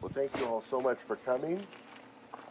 Well, 0.00 0.10
thank 0.14 0.34
you 0.38 0.46
all 0.46 0.64
so 0.70 0.80
much 0.80 0.96
for 1.06 1.16
coming. 1.16 1.62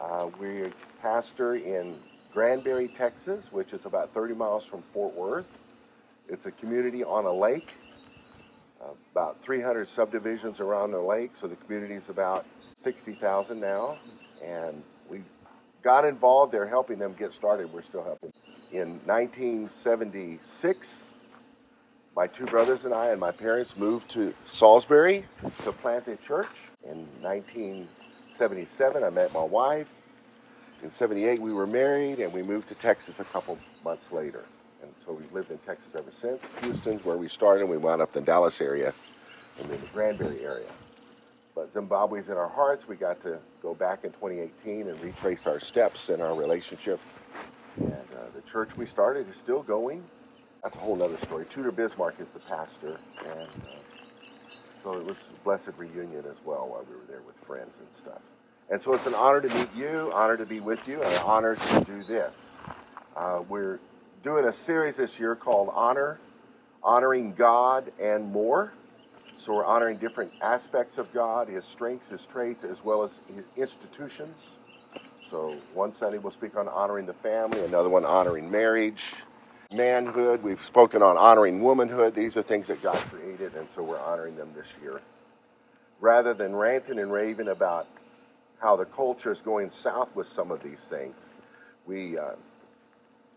Uh, 0.00 0.28
we 0.38 0.70
pastor 1.02 1.56
in 1.56 1.96
Granbury, 2.32 2.86
Texas, 2.96 3.42
which 3.50 3.72
is 3.72 3.86
about 3.86 4.14
30 4.14 4.34
miles 4.34 4.64
from 4.64 4.82
Fort 4.94 5.12
Worth. 5.16 5.46
It's 6.28 6.46
a 6.46 6.52
community 6.52 7.02
on 7.02 7.24
a 7.24 7.32
lake, 7.32 7.72
uh, 8.80 8.92
about 9.10 9.42
300 9.42 9.88
subdivisions 9.88 10.60
around 10.60 10.92
the 10.92 11.00
lake, 11.00 11.32
so 11.40 11.48
the 11.48 11.56
community 11.56 11.94
is 11.94 12.08
about 12.08 12.46
60,000 12.84 13.58
now. 13.58 13.98
And 14.44 14.84
we 15.08 15.22
got 15.82 16.04
involved. 16.04 16.52
They're 16.52 16.68
helping 16.68 17.00
them 17.00 17.16
get 17.18 17.32
started. 17.32 17.72
We're 17.72 17.82
still 17.82 18.04
helping. 18.04 18.32
In 18.70 19.00
1976, 19.06 20.86
my 22.14 22.28
two 22.28 22.46
brothers 22.46 22.84
and 22.84 22.94
I 22.94 23.08
and 23.08 23.18
my 23.18 23.32
parents 23.32 23.76
moved 23.76 24.08
to 24.10 24.34
Salisbury 24.44 25.24
to 25.64 25.72
plant 25.72 26.06
a 26.06 26.14
church. 26.14 26.46
In 26.84 27.06
1977, 27.22 29.04
I 29.04 29.10
met 29.10 29.34
my 29.34 29.42
wife. 29.42 29.86
In 30.82 30.90
78, 30.90 31.40
we 31.40 31.52
were 31.52 31.66
married 31.66 32.20
and 32.20 32.32
we 32.32 32.42
moved 32.42 32.68
to 32.68 32.74
Texas 32.74 33.20
a 33.20 33.24
couple 33.24 33.58
months 33.84 34.10
later. 34.10 34.44
And 34.82 34.90
so 35.04 35.12
we've 35.12 35.32
lived 35.32 35.50
in 35.50 35.58
Texas 35.58 35.88
ever 35.94 36.10
since. 36.20 36.40
Houston's 36.62 37.04
where 37.04 37.18
we 37.18 37.28
started, 37.28 37.66
we 37.66 37.76
wound 37.76 38.00
up 38.00 38.16
in 38.16 38.22
the 38.22 38.26
Dallas 38.26 38.60
area 38.60 38.94
and 39.58 39.68
then 39.68 39.80
the 39.80 39.86
Granbury 39.88 40.42
area. 40.42 40.70
But 41.54 41.72
Zimbabwe's 41.74 42.28
in 42.28 42.34
our 42.34 42.48
hearts. 42.48 42.88
We 42.88 42.96
got 42.96 43.22
to 43.24 43.38
go 43.60 43.74
back 43.74 44.04
in 44.04 44.12
2018 44.12 44.88
and 44.88 45.00
retrace 45.02 45.46
our 45.46 45.60
steps 45.60 46.08
in 46.08 46.22
our 46.22 46.34
relationship. 46.34 47.00
And 47.76 47.92
uh, 47.92 48.30
the 48.34 48.40
church 48.50 48.70
we 48.76 48.86
started 48.86 49.28
is 49.28 49.36
still 49.38 49.62
going. 49.62 50.02
That's 50.62 50.76
a 50.76 50.78
whole 50.78 51.02
other 51.02 51.18
story. 51.18 51.46
Tudor 51.50 51.72
Bismark 51.72 52.20
is 52.20 52.28
the 52.32 52.40
pastor, 52.40 52.98
and 53.26 53.48
uh, 53.48 53.79
so 54.82 54.92
it 54.94 55.04
was 55.04 55.16
a 55.16 55.44
blessed 55.44 55.76
reunion 55.76 56.24
as 56.30 56.36
well 56.44 56.68
while 56.68 56.84
we 56.88 56.96
were 56.96 57.04
there 57.08 57.22
with 57.26 57.36
friends 57.46 57.72
and 57.78 57.88
stuff. 58.02 58.22
And 58.70 58.80
so 58.80 58.94
it's 58.94 59.06
an 59.06 59.14
honor 59.14 59.40
to 59.40 59.48
meet 59.48 59.74
you, 59.74 60.10
honor 60.14 60.36
to 60.36 60.46
be 60.46 60.60
with 60.60 60.86
you, 60.86 61.02
and 61.02 61.12
an 61.12 61.22
honor 61.24 61.56
to 61.56 61.80
do 61.84 62.04
this. 62.04 62.32
Uh, 63.16 63.42
we're 63.48 63.80
doing 64.22 64.44
a 64.44 64.52
series 64.52 64.96
this 64.96 65.18
year 65.18 65.34
called 65.34 65.70
Honor, 65.74 66.18
Honoring 66.82 67.34
God 67.34 67.92
and 68.00 68.30
More. 68.32 68.72
So 69.38 69.54
we're 69.54 69.64
honoring 69.64 69.96
different 69.96 70.32
aspects 70.42 70.98
of 70.98 71.12
God, 71.12 71.48
His 71.48 71.64
strengths, 71.64 72.08
His 72.10 72.24
traits, 72.30 72.64
as 72.64 72.84
well 72.84 73.02
as 73.02 73.10
His 73.34 73.44
institutions. 73.56 74.36
So 75.30 75.56
one 75.74 75.94
Sunday 75.94 76.18
we'll 76.18 76.32
speak 76.32 76.56
on 76.56 76.68
honoring 76.68 77.06
the 77.06 77.14
family, 77.14 77.60
another 77.64 77.88
one 77.88 78.04
honoring 78.04 78.50
marriage, 78.50 79.04
manhood. 79.72 80.42
We've 80.42 80.62
spoken 80.64 81.02
on 81.02 81.16
honoring 81.16 81.62
womanhood. 81.62 82.14
These 82.14 82.36
are 82.36 82.42
things 82.42 82.66
that 82.66 82.82
God 82.82 82.96
created, 83.10 83.54
and 83.54 83.70
so 83.70 83.82
we're 83.82 84.00
honoring 84.00 84.36
them 84.36 84.50
this 84.54 84.66
year. 84.82 85.00
Rather 86.00 86.34
than 86.34 86.56
ranting 86.56 86.98
and 86.98 87.12
raving 87.12 87.48
about 87.48 87.86
how 88.58 88.76
the 88.76 88.84
culture 88.84 89.30
is 89.32 89.40
going 89.40 89.70
south 89.70 90.08
with 90.14 90.26
some 90.26 90.50
of 90.50 90.62
these 90.62 90.80
things, 90.88 91.14
we 91.86 92.18
uh, 92.18 92.32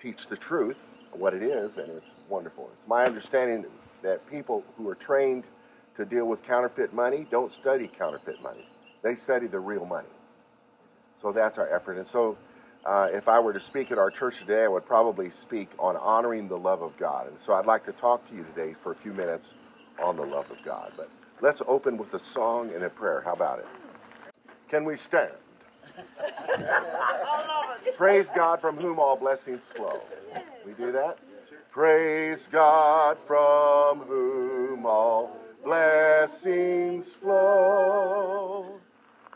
teach 0.02 0.28
the 0.28 0.38
truth, 0.38 0.78
what 1.12 1.34
it 1.34 1.44
is, 1.44 1.78
and 1.78 1.90
it's 1.92 2.06
wonderful. 2.30 2.70
It's 2.80 2.88
my 2.88 3.06
understanding 3.06 3.66
that 4.02 4.28
people 4.30 4.64
who 4.78 4.90
are 4.90 4.95
trained 4.95 5.44
to 5.97 6.06
deal 6.06 6.25
with 6.25 6.44
counterfeit 6.44 6.94
money 6.94 7.28
don't 7.30 7.53
study 7.53 7.88
counterfeit 7.88 8.42
money, 8.42 8.68
they 9.03 9.16
study 9.16 9.47
the 9.47 9.59
real 9.59 9.86
money. 9.86 10.08
So 11.22 11.31
that's 11.31 11.58
our 11.58 11.73
effort. 11.73 11.97
And 11.97 12.08
so 12.08 12.38
uh, 12.86 13.08
if 13.12 13.28
I 13.28 13.39
were 13.39 13.53
to 13.53 13.59
speak 13.59 13.92
at 13.92 13.98
our 13.98 14.12
church 14.12 14.39
today, 14.39 14.66
I 14.66 14.67
would 14.67 14.86
probably 14.86 15.30
speak 15.30 15.70
on 15.80 15.95
honoring 15.95 16.48
the 16.48 16.58
love 16.58 16.81
of 16.81 16.98
God. 16.98 17.28
And 17.28 17.38
so 17.45 17.53
I'd 17.53 17.66
like 17.66 17.86
to 17.86 17.94
talk 17.94 18.28
to 18.30 18.36
you 18.36 18.44
today 18.44 18.73
for 18.73 18.92
a 18.92 18.95
few 18.95 19.14
minutes 19.14 19.53
on 20.02 20.17
the 20.17 20.25
love 20.25 20.50
of 20.52 20.58
God. 20.66 20.92
But 20.98 21.09
let's 21.42 21.62
open 21.67 21.98
with 21.98 22.14
a 22.14 22.20
song 22.20 22.72
and 22.73 22.84
a 22.84 22.90
prayer. 22.90 23.22
How 23.23 23.34
about 23.34 23.59
it? 23.59 23.67
Can 24.67 24.84
we 24.84 24.98
stand? 24.98 25.31
Praise 27.95 28.28
God 28.36 28.59
from 28.59 28.78
whom 28.78 29.00
all 29.00 29.16
blessings 29.16 29.62
flow. 29.75 30.02
We 30.66 30.73
do 30.73 30.92
that? 30.92 31.19
Praise 31.72 32.47
God 32.52 33.18
from 33.25 34.00
whom 34.00 34.85
all 34.85 35.38
blessings 35.63 37.08
flow. 37.08 38.79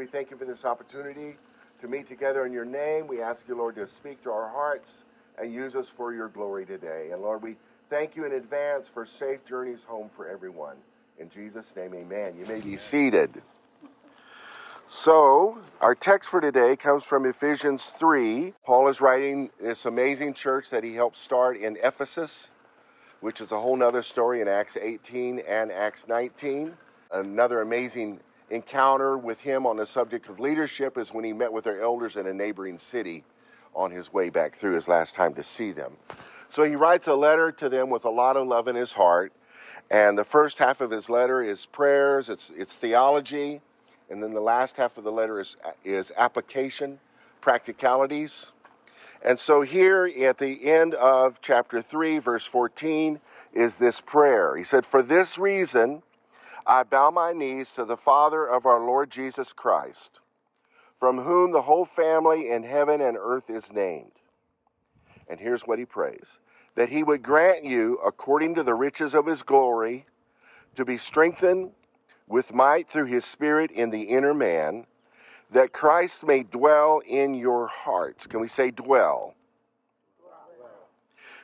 we 0.00 0.06
thank 0.06 0.30
you 0.30 0.36
for 0.38 0.46
this 0.46 0.64
opportunity 0.64 1.36
to 1.82 1.86
meet 1.86 2.08
together 2.08 2.46
in 2.46 2.54
your 2.54 2.64
name. 2.64 3.06
We 3.06 3.20
ask 3.20 3.42
you, 3.46 3.54
Lord, 3.54 3.74
to 3.74 3.86
speak 3.86 4.22
to 4.22 4.30
our 4.30 4.48
hearts 4.48 4.88
and 5.38 5.52
use 5.52 5.74
us 5.74 5.92
for 5.94 6.14
your 6.14 6.28
glory 6.28 6.64
today. 6.64 7.10
And 7.12 7.20
Lord, 7.20 7.42
we 7.42 7.56
thank 7.90 8.16
you 8.16 8.24
in 8.24 8.32
advance 8.32 8.88
for 8.88 9.04
safe 9.04 9.44
journeys 9.46 9.80
home 9.86 10.08
for 10.16 10.26
everyone. 10.26 10.76
In 11.18 11.28
Jesus' 11.28 11.66
name, 11.76 11.92
amen. 11.92 12.32
You 12.38 12.46
may 12.46 12.60
be 12.60 12.78
seated. 12.78 13.42
So, 14.86 15.58
our 15.82 15.94
text 15.94 16.30
for 16.30 16.40
today 16.40 16.76
comes 16.76 17.04
from 17.04 17.26
Ephesians 17.26 17.92
3. 17.98 18.54
Paul 18.64 18.88
is 18.88 19.02
writing 19.02 19.50
this 19.60 19.84
amazing 19.84 20.32
church 20.32 20.70
that 20.70 20.82
he 20.82 20.94
helped 20.94 21.18
start 21.18 21.58
in 21.58 21.76
Ephesus, 21.82 22.52
which 23.20 23.42
is 23.42 23.52
a 23.52 23.60
whole 23.60 23.76
nother 23.76 24.00
story 24.00 24.40
in 24.40 24.48
Acts 24.48 24.78
18 24.80 25.40
and 25.40 25.70
Acts 25.70 26.08
19. 26.08 26.72
Another 27.12 27.60
amazing 27.60 28.20
encounter 28.50 29.16
with 29.16 29.40
him 29.40 29.66
on 29.66 29.76
the 29.76 29.86
subject 29.86 30.28
of 30.28 30.40
leadership 30.40 30.98
is 30.98 31.12
when 31.12 31.24
he 31.24 31.32
met 31.32 31.52
with 31.52 31.64
their 31.64 31.80
elders 31.80 32.16
in 32.16 32.26
a 32.26 32.34
neighboring 32.34 32.78
city 32.78 33.24
on 33.74 33.90
his 33.90 34.12
way 34.12 34.28
back 34.28 34.54
through 34.54 34.74
his 34.74 34.88
last 34.88 35.14
time 35.14 35.34
to 35.34 35.42
see 35.42 35.72
them. 35.72 35.92
So 36.48 36.64
he 36.64 36.74
writes 36.74 37.06
a 37.06 37.14
letter 37.14 37.52
to 37.52 37.68
them 37.68 37.90
with 37.90 38.04
a 38.04 38.10
lot 38.10 38.36
of 38.36 38.46
love 38.46 38.66
in 38.66 38.74
his 38.74 38.92
heart. 38.92 39.32
And 39.90 40.18
the 40.18 40.24
first 40.24 40.58
half 40.58 40.80
of 40.80 40.90
his 40.90 41.08
letter 41.08 41.42
is 41.42 41.66
prayers, 41.66 42.28
it's, 42.28 42.50
it's 42.56 42.74
theology, 42.74 43.60
and 44.08 44.22
then 44.22 44.34
the 44.34 44.40
last 44.40 44.76
half 44.76 44.98
of 44.98 45.04
the 45.04 45.12
letter 45.12 45.38
is, 45.38 45.56
is 45.84 46.12
application, 46.16 46.98
practicalities. 47.40 48.52
And 49.22 49.38
so 49.38 49.62
here 49.62 50.06
at 50.06 50.38
the 50.38 50.64
end 50.64 50.94
of 50.94 51.40
chapter 51.40 51.82
3, 51.82 52.18
verse 52.18 52.46
14, 52.46 53.20
is 53.52 53.76
this 53.76 54.00
prayer. 54.00 54.56
He 54.56 54.64
said, 54.64 54.86
For 54.86 55.02
this 55.02 55.38
reason, 55.38 56.02
I 56.66 56.82
bow 56.82 57.10
my 57.10 57.32
knees 57.32 57.72
to 57.72 57.84
the 57.84 57.96
Father 57.96 58.46
of 58.46 58.66
our 58.66 58.80
Lord 58.80 59.10
Jesus 59.10 59.52
Christ, 59.52 60.20
from 60.98 61.18
whom 61.18 61.52
the 61.52 61.62
whole 61.62 61.84
family 61.84 62.48
in 62.48 62.62
heaven 62.62 63.00
and 63.00 63.16
earth 63.18 63.50
is 63.50 63.72
named. 63.72 64.12
And 65.28 65.40
here's 65.40 65.62
what 65.62 65.78
he 65.78 65.84
prays 65.84 66.38
that 66.76 66.90
he 66.90 67.02
would 67.02 67.22
grant 67.22 67.64
you, 67.64 67.98
according 68.04 68.54
to 68.54 68.62
the 68.62 68.74
riches 68.74 69.14
of 69.14 69.26
his 69.26 69.42
glory, 69.42 70.06
to 70.76 70.84
be 70.84 70.96
strengthened 70.96 71.72
with 72.26 72.54
might 72.54 72.88
through 72.88 73.06
his 73.06 73.24
Spirit 73.24 73.70
in 73.72 73.90
the 73.90 74.02
inner 74.02 74.32
man, 74.32 74.86
that 75.50 75.72
Christ 75.72 76.22
may 76.22 76.44
dwell 76.44 77.00
in 77.04 77.34
your 77.34 77.66
hearts. 77.66 78.26
Can 78.26 78.40
we 78.40 78.48
say 78.48 78.70
dwell? 78.70 79.34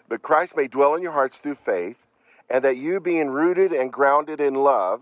But 0.08 0.22
Christ 0.22 0.56
may 0.56 0.68
dwell 0.68 0.94
in 0.94 1.02
your 1.02 1.12
hearts 1.12 1.38
through 1.38 1.56
faith, 1.56 2.05
and 2.48 2.64
that 2.64 2.76
you, 2.76 3.00
being 3.00 3.28
rooted 3.30 3.72
and 3.72 3.92
grounded 3.92 4.40
in 4.40 4.54
love, 4.54 5.00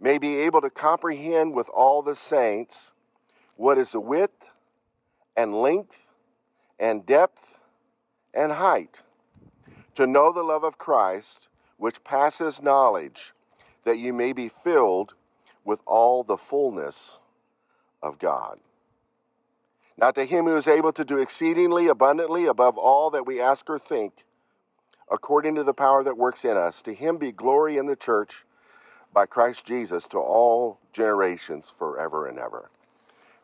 may 0.00 0.18
be 0.18 0.38
able 0.38 0.60
to 0.60 0.70
comprehend 0.70 1.54
with 1.54 1.68
all 1.68 2.02
the 2.02 2.16
saints 2.16 2.92
what 3.56 3.76
is 3.76 3.92
the 3.92 4.00
width 4.00 4.50
and 5.36 5.54
length 5.54 6.08
and 6.78 7.04
depth 7.04 7.58
and 8.32 8.52
height, 8.52 9.00
to 9.94 10.06
know 10.06 10.32
the 10.32 10.42
love 10.42 10.64
of 10.64 10.78
Christ, 10.78 11.48
which 11.76 12.02
passes 12.04 12.62
knowledge, 12.62 13.34
that 13.84 13.98
you 13.98 14.12
may 14.12 14.32
be 14.32 14.48
filled 14.48 15.14
with 15.64 15.80
all 15.84 16.22
the 16.22 16.36
fullness 16.36 17.18
of 18.02 18.18
God. 18.18 18.60
Now, 19.98 20.10
to 20.12 20.24
him 20.24 20.46
who 20.46 20.56
is 20.56 20.66
able 20.66 20.92
to 20.92 21.04
do 21.04 21.18
exceedingly 21.18 21.86
abundantly 21.86 22.46
above 22.46 22.78
all 22.78 23.10
that 23.10 23.26
we 23.26 23.40
ask 23.40 23.68
or 23.68 23.78
think, 23.78 24.24
according 25.10 25.56
to 25.56 25.64
the 25.64 25.74
power 25.74 26.02
that 26.04 26.16
works 26.16 26.44
in 26.44 26.56
us, 26.56 26.82
to 26.82 26.94
him 26.94 27.16
be 27.16 27.32
glory 27.32 27.76
in 27.76 27.86
the 27.86 27.96
church 27.96 28.44
by 29.12 29.26
Christ 29.26 29.64
Jesus 29.64 30.06
to 30.08 30.18
all 30.18 30.78
generations 30.92 31.72
forever 31.78 32.26
and 32.26 32.38
ever. 32.38 32.70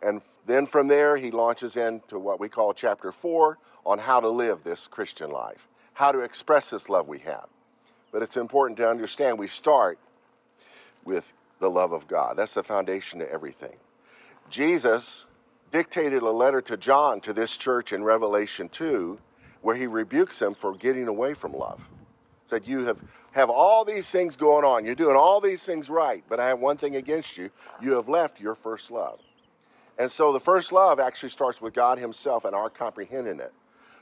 And 0.02 0.20
then 0.46 0.66
from 0.66 0.88
there, 0.88 1.16
he 1.16 1.30
launches 1.30 1.76
into 1.76 2.18
what 2.18 2.38
we 2.38 2.48
call 2.48 2.72
chapter 2.72 3.10
four 3.10 3.58
on 3.84 3.98
how 3.98 4.20
to 4.20 4.28
live 4.28 4.62
this 4.62 4.86
Christian 4.86 5.30
life, 5.30 5.66
how 5.94 6.12
to 6.12 6.20
express 6.20 6.70
this 6.70 6.88
love 6.88 7.08
we 7.08 7.18
have. 7.20 7.46
But 8.12 8.22
it's 8.22 8.36
important 8.36 8.76
to 8.78 8.88
understand 8.88 9.38
we 9.38 9.48
start 9.48 9.98
with 11.04 11.32
the 11.58 11.70
love 11.70 11.92
of 11.92 12.06
God. 12.06 12.36
That's 12.36 12.54
the 12.54 12.62
foundation 12.62 13.20
to 13.20 13.30
everything. 13.30 13.76
Jesus 14.50 15.26
dictated 15.72 16.22
a 16.22 16.30
letter 16.30 16.60
to 16.62 16.76
John 16.76 17.20
to 17.22 17.32
this 17.32 17.56
church 17.56 17.92
in 17.92 18.04
Revelation 18.04 18.68
2 18.68 19.18
where 19.66 19.74
he 19.74 19.88
rebukes 19.88 20.38
them 20.38 20.54
for 20.54 20.76
getting 20.76 21.08
away 21.08 21.34
from 21.34 21.52
love. 21.52 21.80
Said, 22.44 22.68
You 22.68 22.84
have, 22.84 23.00
have 23.32 23.50
all 23.50 23.84
these 23.84 24.06
things 24.06 24.36
going 24.36 24.64
on. 24.64 24.84
You're 24.84 24.94
doing 24.94 25.16
all 25.16 25.40
these 25.40 25.64
things 25.64 25.90
right, 25.90 26.22
but 26.28 26.38
I 26.38 26.46
have 26.46 26.60
one 26.60 26.76
thing 26.76 26.94
against 26.94 27.36
you. 27.36 27.50
You 27.82 27.94
have 27.94 28.08
left 28.08 28.40
your 28.40 28.54
first 28.54 28.92
love. 28.92 29.18
And 29.98 30.08
so 30.08 30.32
the 30.32 30.38
first 30.38 30.70
love 30.70 31.00
actually 31.00 31.30
starts 31.30 31.60
with 31.60 31.74
God 31.74 31.98
Himself 31.98 32.44
and 32.44 32.54
our 32.54 32.70
comprehending 32.70 33.40
it. 33.40 33.52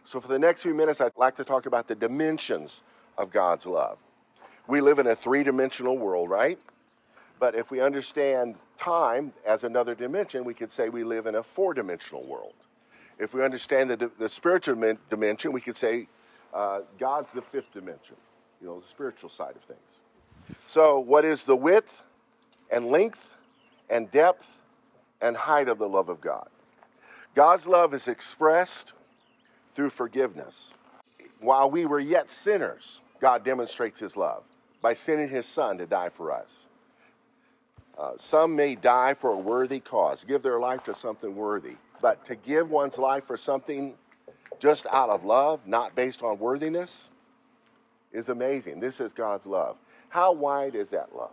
So 0.04 0.20
for 0.20 0.28
the 0.28 0.38
next 0.38 0.64
few 0.64 0.74
minutes, 0.74 1.00
I'd 1.00 1.12
like 1.16 1.36
to 1.36 1.44
talk 1.44 1.64
about 1.64 1.88
the 1.88 1.94
dimensions 1.94 2.82
of 3.16 3.30
God's 3.30 3.64
love. 3.64 3.96
We 4.66 4.82
live 4.82 4.98
in 4.98 5.06
a 5.06 5.16
three 5.16 5.44
dimensional 5.44 5.96
world, 5.96 6.28
right? 6.28 6.58
But 7.40 7.54
if 7.54 7.70
we 7.70 7.80
understand 7.80 8.56
time 8.76 9.32
as 9.46 9.64
another 9.64 9.94
dimension, 9.94 10.44
we 10.44 10.52
could 10.52 10.70
say 10.70 10.90
we 10.90 11.04
live 11.04 11.24
in 11.24 11.36
a 11.36 11.42
four 11.42 11.72
dimensional 11.72 12.22
world. 12.22 12.52
If 13.18 13.34
we 13.34 13.44
understand 13.44 13.90
the, 13.90 14.10
the 14.18 14.28
spiritual 14.28 14.96
dimension, 15.08 15.52
we 15.52 15.60
could 15.60 15.76
say 15.76 16.08
uh, 16.52 16.80
God's 16.98 17.32
the 17.32 17.42
fifth 17.42 17.72
dimension, 17.72 18.16
you 18.60 18.66
know, 18.66 18.80
the 18.80 18.88
spiritual 18.88 19.28
side 19.28 19.54
of 19.56 19.62
things. 19.62 20.56
So, 20.66 20.98
what 20.98 21.24
is 21.24 21.44
the 21.44 21.56
width 21.56 22.02
and 22.70 22.86
length 22.86 23.30
and 23.88 24.10
depth 24.10 24.58
and 25.20 25.36
height 25.36 25.68
of 25.68 25.78
the 25.78 25.88
love 25.88 26.08
of 26.08 26.20
God? 26.20 26.48
God's 27.34 27.66
love 27.66 27.94
is 27.94 28.06
expressed 28.08 28.92
through 29.74 29.90
forgiveness. 29.90 30.72
While 31.40 31.70
we 31.70 31.86
were 31.86 32.00
yet 32.00 32.30
sinners, 32.30 33.00
God 33.20 33.44
demonstrates 33.44 33.98
his 33.98 34.16
love 34.16 34.44
by 34.80 34.94
sending 34.94 35.28
his 35.28 35.46
son 35.46 35.78
to 35.78 35.86
die 35.86 36.10
for 36.10 36.30
us. 36.32 36.66
Uh, 37.96 38.12
some 38.18 38.56
may 38.56 38.74
die 38.74 39.14
for 39.14 39.30
a 39.30 39.38
worthy 39.38 39.80
cause, 39.80 40.24
give 40.24 40.42
their 40.42 40.58
life 40.58 40.82
to 40.84 40.94
something 40.94 41.34
worthy. 41.34 41.76
But 42.00 42.24
to 42.26 42.34
give 42.34 42.70
one's 42.70 42.98
life 42.98 43.24
for 43.24 43.36
something 43.36 43.94
just 44.58 44.86
out 44.90 45.10
of 45.10 45.24
love, 45.24 45.60
not 45.66 45.94
based 45.94 46.22
on 46.22 46.38
worthiness, 46.38 47.08
is 48.12 48.28
amazing. 48.28 48.80
This 48.80 49.00
is 49.00 49.12
God's 49.12 49.46
love. 49.46 49.76
How 50.08 50.32
wide 50.32 50.74
is 50.74 50.90
that 50.90 51.14
love? 51.14 51.32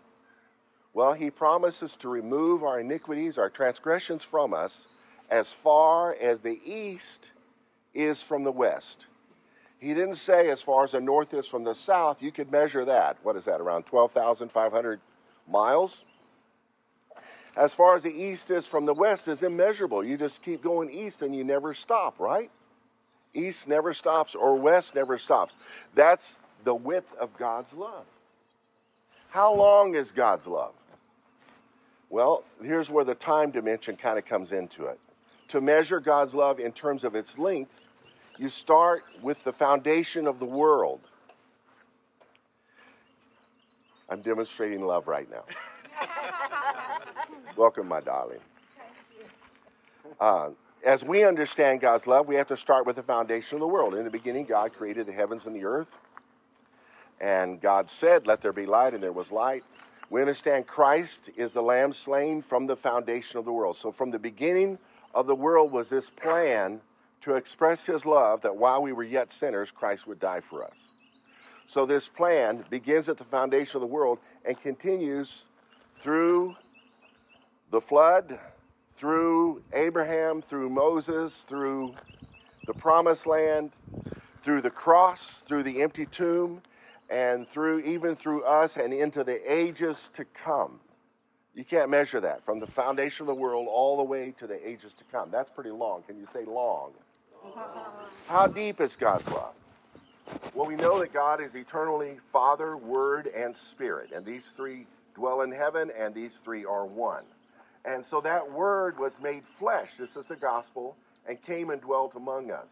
Well, 0.93 1.13
He 1.13 1.29
promises 1.29 1.95
to 1.97 2.09
remove 2.09 2.63
our 2.63 2.79
iniquities, 2.79 3.37
our 3.37 3.49
transgressions 3.49 4.23
from 4.23 4.53
us 4.53 4.87
as 5.29 5.53
far 5.53 6.15
as 6.15 6.41
the 6.41 6.59
east 6.65 7.31
is 7.93 8.21
from 8.21 8.43
the 8.43 8.51
west. 8.51 9.07
He 9.79 9.93
didn't 9.93 10.15
say 10.15 10.49
as 10.49 10.61
far 10.61 10.83
as 10.83 10.91
the 10.91 11.01
north 11.01 11.33
is 11.33 11.47
from 11.47 11.63
the 11.63 11.73
south. 11.73 12.21
You 12.21 12.31
could 12.31 12.51
measure 12.51 12.85
that. 12.85 13.17
What 13.23 13.35
is 13.35 13.45
that, 13.45 13.61
around 13.61 13.85
12,500 13.85 14.99
miles? 15.49 16.03
As 17.55 17.75
far 17.75 17.95
as 17.95 18.03
the 18.03 18.13
east 18.13 18.49
is 18.49 18.65
from 18.65 18.85
the 18.85 18.93
west 18.93 19.27
is 19.27 19.43
immeasurable. 19.43 20.03
You 20.03 20.17
just 20.17 20.41
keep 20.41 20.63
going 20.63 20.89
east 20.89 21.21
and 21.21 21.35
you 21.35 21.43
never 21.43 21.73
stop, 21.73 22.19
right? 22.19 22.49
East 23.33 23.67
never 23.67 23.93
stops 23.93 24.35
or 24.35 24.55
west 24.55 24.95
never 24.95 25.17
stops. 25.17 25.55
That's 25.93 26.39
the 26.63 26.75
width 26.75 27.13
of 27.19 27.35
God's 27.37 27.73
love. 27.73 28.05
How 29.29 29.53
long 29.53 29.95
is 29.95 30.11
God's 30.11 30.47
love? 30.47 30.73
Well, 32.09 32.43
here's 32.61 32.89
where 32.89 33.05
the 33.05 33.15
time 33.15 33.51
dimension 33.51 33.95
kind 33.95 34.17
of 34.17 34.25
comes 34.25 34.51
into 34.51 34.85
it. 34.85 34.99
To 35.49 35.61
measure 35.61 35.99
God's 35.99 36.33
love 36.33 36.59
in 36.59 36.71
terms 36.73 37.03
of 37.03 37.15
its 37.15 37.37
length, 37.37 37.71
you 38.37 38.49
start 38.49 39.03
with 39.21 39.41
the 39.43 39.53
foundation 39.53 40.27
of 40.27 40.39
the 40.39 40.45
world. 40.45 40.99
I'm 44.09 44.21
demonstrating 44.21 44.81
love 44.85 45.07
right 45.07 45.29
now. 45.31 45.43
Welcome, 47.55 47.87
my 47.87 48.01
darling. 48.01 48.39
Uh, 50.19 50.49
as 50.83 51.03
we 51.03 51.23
understand 51.23 51.81
God's 51.81 52.07
love, 52.07 52.27
we 52.27 52.35
have 52.35 52.47
to 52.47 52.57
start 52.57 52.85
with 52.85 52.95
the 52.95 53.03
foundation 53.03 53.55
of 53.55 53.59
the 53.59 53.67
world. 53.67 53.93
In 53.93 54.03
the 54.03 54.09
beginning, 54.09 54.45
God 54.45 54.73
created 54.73 55.05
the 55.05 55.13
heavens 55.13 55.45
and 55.45 55.55
the 55.55 55.65
earth. 55.65 55.97
And 57.19 57.61
God 57.61 57.89
said, 57.89 58.25
Let 58.25 58.41
there 58.41 58.53
be 58.53 58.65
light, 58.65 58.93
and 58.93 59.03
there 59.03 59.11
was 59.11 59.31
light. 59.31 59.63
We 60.09 60.21
understand 60.21 60.67
Christ 60.67 61.29
is 61.37 61.53
the 61.53 61.61
lamb 61.61 61.93
slain 61.93 62.41
from 62.41 62.67
the 62.67 62.75
foundation 62.75 63.37
of 63.37 63.45
the 63.45 63.51
world. 63.51 63.77
So, 63.77 63.91
from 63.91 64.11
the 64.11 64.19
beginning 64.19 64.77
of 65.13 65.27
the 65.27 65.35
world 65.35 65.71
was 65.71 65.87
this 65.89 66.09
plan 66.09 66.81
to 67.21 67.35
express 67.35 67.85
his 67.85 68.05
love 68.05 68.41
that 68.41 68.55
while 68.55 68.81
we 68.81 68.91
were 68.91 69.03
yet 69.03 69.31
sinners, 69.31 69.71
Christ 69.71 70.07
would 70.07 70.19
die 70.19 70.41
for 70.41 70.63
us. 70.63 70.75
So, 71.67 71.85
this 71.85 72.07
plan 72.07 72.65
begins 72.69 73.07
at 73.07 73.17
the 73.17 73.23
foundation 73.23 73.77
of 73.77 73.81
the 73.81 73.87
world 73.87 74.19
and 74.43 74.59
continues 74.59 75.45
through 76.01 76.55
the 77.71 77.81
flood, 77.81 78.37
through 78.97 79.63
Abraham, 79.73 80.41
through 80.41 80.69
Moses, 80.69 81.45
through 81.47 81.95
the 82.67 82.73
promised 82.73 83.25
land, 83.25 83.71
through 84.43 84.61
the 84.61 84.69
cross, 84.69 85.41
through 85.47 85.63
the 85.63 85.81
empty 85.81 86.05
tomb, 86.05 86.61
and 87.09 87.47
through 87.49 87.79
even 87.79 88.15
through 88.15 88.43
us 88.43 88.77
and 88.77 88.93
into 88.93 89.23
the 89.23 89.51
ages 89.51 90.09
to 90.15 90.25
come. 90.25 90.79
You 91.55 91.65
can't 91.65 91.89
measure 91.89 92.21
that 92.21 92.43
from 92.45 92.59
the 92.59 92.67
foundation 92.67 93.23
of 93.23 93.27
the 93.27 93.41
world 93.41 93.67
all 93.69 93.97
the 93.97 94.03
way 94.03 94.33
to 94.39 94.47
the 94.47 94.67
ages 94.67 94.93
to 94.97 95.03
come. 95.11 95.31
That's 95.31 95.49
pretty 95.49 95.71
long. 95.71 96.03
Can 96.03 96.17
you 96.17 96.27
say 96.33 96.45
long? 96.45 96.91
How 98.27 98.47
deep 98.47 98.79
is 98.79 98.95
God's 98.95 99.27
love? 99.27 99.53
Well, 100.53 100.67
we 100.67 100.75
know 100.75 100.99
that 100.99 101.11
God 101.11 101.41
is 101.41 101.55
eternally 101.55 102.19
Father, 102.31 102.77
Word, 102.77 103.27
and 103.27 103.55
Spirit, 103.55 104.11
and 104.13 104.25
these 104.25 104.45
three 104.55 104.85
dwell 105.13 105.41
in 105.41 105.51
heaven, 105.51 105.91
and 105.97 106.13
these 106.13 106.33
three 106.35 106.63
are 106.63 106.85
one. 106.85 107.23
And 107.85 108.05
so 108.05 108.21
that 108.21 108.51
word 108.51 108.99
was 108.99 109.13
made 109.21 109.43
flesh, 109.57 109.89
this 109.97 110.15
is 110.15 110.25
the 110.27 110.35
gospel, 110.35 110.95
and 111.27 111.41
came 111.41 111.69
and 111.69 111.81
dwelt 111.81 112.15
among 112.15 112.51
us. 112.51 112.67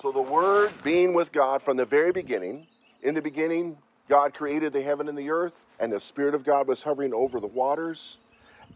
So 0.00 0.12
the 0.12 0.22
word 0.22 0.72
being 0.82 1.12
with 1.14 1.32
God 1.32 1.62
from 1.62 1.76
the 1.76 1.84
very 1.84 2.12
beginning, 2.12 2.66
in 3.02 3.14
the 3.14 3.22
beginning, 3.22 3.76
God 4.08 4.34
created 4.34 4.72
the 4.72 4.82
heaven 4.82 5.08
and 5.08 5.18
the 5.18 5.30
earth, 5.30 5.52
and 5.80 5.92
the 5.92 6.00
Spirit 6.00 6.34
of 6.34 6.44
God 6.44 6.68
was 6.68 6.82
hovering 6.82 7.12
over 7.12 7.40
the 7.40 7.46
waters, 7.46 8.18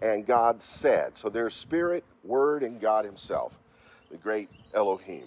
and 0.02 0.26
God 0.26 0.60
said. 0.60 1.16
So 1.16 1.28
there's 1.28 1.54
Spirit, 1.54 2.04
Word, 2.25 2.62
and 2.62 2.81
God 2.81 3.04
Himself, 3.04 3.52
the 4.10 4.16
great 4.16 4.50
Elohim. 4.75 5.26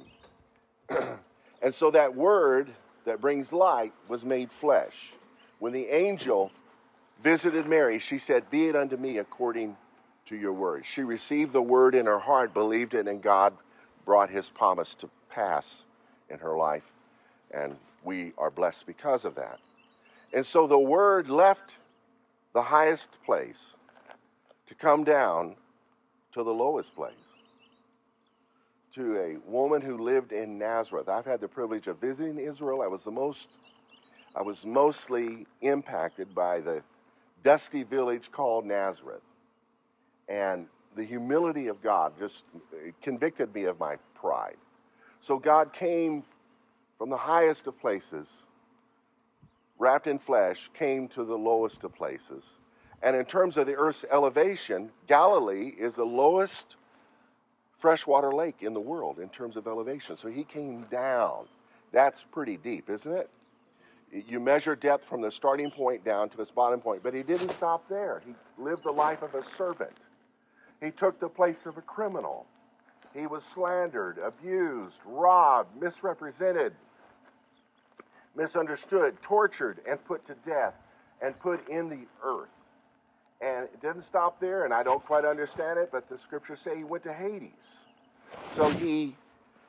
and 1.62 1.74
so 1.74 1.92
that 1.92 2.15
word 2.15 2.69
that 3.06 3.22
brings 3.22 3.54
light 3.54 3.94
was 4.07 4.24
made 4.24 4.51
flesh. 4.51 5.13
When 5.60 5.74
the 5.74 5.88
angel 5.88 6.51
visited 7.24 7.68
Mary, 7.68 8.00
she 8.00 8.18
said, 8.18 8.50
Be 8.50 8.68
it 8.68 8.75
unto 8.75 8.98
me 8.98 9.18
according 9.18 9.75
to 10.30 10.38
your 10.38 10.54
word. 10.54 10.86
She 10.86 11.02
received 11.02 11.54
the 11.54 11.62
word 11.62 11.96
in 11.96 12.06
her 12.06 12.20
heart, 12.20 12.54
believed 12.54 12.94
it, 12.94 13.08
and 13.08 13.22
God 13.22 13.53
brought 14.06 14.30
his 14.30 14.50
promise 14.50 14.96
to 14.96 15.10
pass 15.30 15.84
in 16.30 16.39
her 16.39 16.56
life. 16.56 16.84
And 17.51 17.75
we 18.03 18.34
are 18.38 18.51
blessed 18.51 18.86
because 18.86 19.25
of 19.25 19.36
that. 19.36 19.60
And 20.32 20.46
so 20.46 20.68
the 20.68 20.80
word 20.80 21.30
left 21.30 21.74
the 22.53 22.62
highest 22.62 23.10
place 23.25 23.75
to 24.68 24.75
come 24.75 25.03
down 25.03 25.56
to 26.34 26.44
the 26.44 26.53
lowest 26.53 26.96
place 26.96 27.13
to 28.94 29.18
a 29.18 29.50
woman 29.50 29.82
who 29.82 29.98
lived 29.98 30.32
in 30.32 30.58
Nazareth. 30.58 31.10
I've 31.10 31.25
had 31.25 31.42
the 31.42 31.48
privilege 31.48 31.88
of 31.88 32.00
visiting 32.00 32.39
Israel. 32.39 32.82
I 32.82 32.88
was 32.88 33.03
the 33.03 33.12
most 33.12 33.48
I 34.36 34.44
was 34.44 34.63
mostly 34.63 35.48
impacted 35.62 36.36
by 36.36 36.60
the 36.60 36.84
dusty 37.44 37.84
village 37.84 38.32
called 38.32 38.65
Nazareth. 38.65 39.22
And 40.29 40.67
the 40.95 41.03
humility 41.03 41.67
of 41.67 41.81
God 41.81 42.13
just 42.19 42.43
convicted 43.01 43.53
me 43.53 43.63
of 43.65 43.79
my 43.79 43.98
pride. 44.15 44.57
So 45.21 45.38
God 45.39 45.74
came 45.74 46.24
from 46.98 47.09
the 47.09 47.17
highest 47.17 47.67
of 47.67 47.79
places, 47.79 48.27
wrapped 49.77 50.07
in 50.07 50.19
flesh, 50.19 50.69
came 50.74 51.07
to 51.09 51.24
the 51.24 51.38
lowest 51.38 51.83
of 51.83 51.93
places. 51.93 52.43
And 53.01 53.15
in 53.15 53.25
terms 53.25 53.57
of 53.57 53.65
the 53.65 53.75
earth's 53.75 54.05
elevation, 54.12 54.91
Galilee 55.07 55.74
is 55.77 55.95
the 55.95 56.05
lowest 56.05 56.75
freshwater 57.74 58.31
lake 58.33 58.57
in 58.62 58.74
the 58.74 58.79
world 58.79 59.19
in 59.19 59.29
terms 59.29 59.55
of 59.55 59.67
elevation. 59.67 60.17
So 60.17 60.27
he 60.27 60.43
came 60.43 60.86
down. 60.91 61.45
That's 61.91 62.25
pretty 62.31 62.57
deep, 62.57 62.89
isn't 62.89 63.12
it? 63.12 63.29
You 64.12 64.39
measure 64.39 64.75
depth 64.75 65.05
from 65.05 65.21
the 65.21 65.31
starting 65.31 65.71
point 65.71 66.03
down 66.03 66.29
to 66.29 66.41
its 66.41 66.51
bottom 66.51 66.81
point, 66.81 67.03
but 67.03 67.13
he 67.13 67.24
didn't 67.24 67.51
stop 67.51 67.88
there. 67.88 68.21
He 68.25 68.33
lived 68.62 68.83
the 68.83 68.91
life 68.91 69.21
of 69.21 69.33
a 69.33 69.43
servant. 69.57 69.93
He 70.81 70.91
took 70.91 71.19
the 71.19 71.29
place 71.29 71.65
of 71.65 71.77
a 71.77 71.81
criminal. 71.81 72.45
He 73.13 73.27
was 73.27 73.43
slandered, 73.53 74.17
abused, 74.17 74.98
robbed, 75.05 75.81
misrepresented, 75.81 76.74
misunderstood, 78.36 79.21
tortured, 79.21 79.79
and 79.89 80.03
put 80.05 80.25
to 80.27 80.36
death 80.45 80.75
and 81.21 81.38
put 81.39 81.67
in 81.67 81.89
the 81.89 82.07
earth. 82.24 82.50
And 83.41 83.65
it 83.65 83.81
didn't 83.81 84.05
stop 84.05 84.39
there, 84.39 84.65
and 84.65 84.74
I 84.74 84.83
don't 84.83 85.03
quite 85.05 85.25
understand 85.25 85.79
it, 85.79 85.89
but 85.91 86.09
the 86.09 86.17
scriptures 86.17 86.59
say 86.59 86.77
he 86.77 86.83
went 86.83 87.03
to 87.03 87.13
Hades. 87.13 87.51
So 88.55 88.69
he 88.69 89.15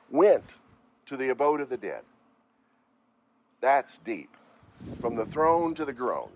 went 0.09 0.55
to 1.07 1.17
the 1.17 1.29
abode 1.29 1.61
of 1.61 1.69
the 1.69 1.77
dead. 1.77 2.01
That's 3.59 3.97
deep. 3.99 4.29
From 4.99 5.15
the 5.15 5.25
throne 5.25 5.73
to 5.75 5.85
the 5.85 5.93
groan. 5.93 6.29